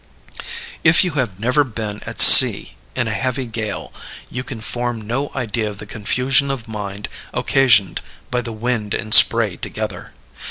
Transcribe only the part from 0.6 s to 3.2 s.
"If you have never been at sea in a